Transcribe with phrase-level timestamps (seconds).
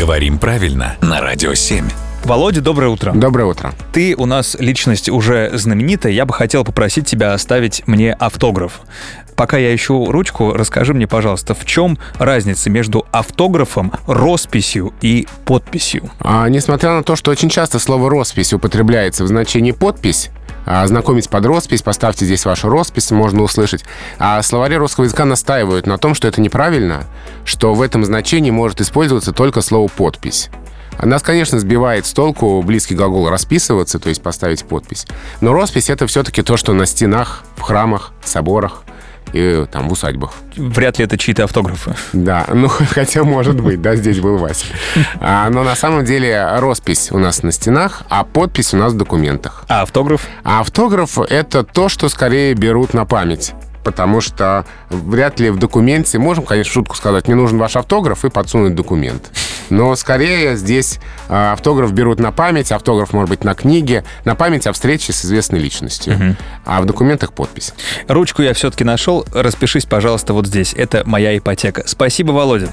[0.00, 1.86] Говорим правильно на Радио 7.
[2.24, 3.12] Володя, доброе утро.
[3.12, 3.74] Доброе утро.
[3.92, 6.10] Ты у нас личность уже знаменитая.
[6.10, 8.80] Я бы хотел попросить тебя оставить мне автограф.
[9.36, 16.10] Пока я ищу ручку, расскажи мне, пожалуйста, в чем разница между автографом, росписью и подписью?
[16.20, 20.30] А, несмотря на то, что очень часто слово «роспись» употребляется в значении «подпись»,
[20.66, 23.84] знакомить под роспись, поставьте здесь вашу роспись, можно услышать.
[24.18, 27.04] А словари русского языка настаивают на том, что это неправильно,
[27.44, 30.50] что в этом значении может использоваться только слово «подпись».
[31.02, 35.06] Нас, конечно, сбивает с толку близкий глагол «расписываться», то есть поставить подпись.
[35.40, 38.82] Но роспись— это все-таки то, что на стенах, в храмах, соборах
[39.32, 40.32] и там в усадьбах.
[40.56, 41.94] Вряд ли это чьи-то автографы.
[42.12, 44.66] Да, ну хотя может быть, да, здесь был Вася.
[45.20, 48.96] А, но на самом деле роспись у нас на стенах, а подпись у нас в
[48.96, 49.64] документах.
[49.68, 50.26] А автограф?
[50.44, 53.52] А автограф— это то, что скорее берут на память
[53.82, 58.30] потому что вряд ли в документе, можем, конечно, шутку сказать, не нужен ваш автограф и
[58.30, 59.30] подсунуть документ.
[59.70, 60.98] Но скорее здесь
[61.28, 65.24] э, автограф берут на память, автограф может быть на книге, на память о встрече с
[65.24, 66.14] известной личностью.
[66.14, 66.36] Угу.
[66.66, 67.72] А в документах подпись.
[68.08, 69.24] Ручку я все-таки нашел.
[69.32, 70.74] Распишись, пожалуйста, вот здесь.
[70.74, 71.84] Это моя ипотека.
[71.86, 72.68] Спасибо, Володя.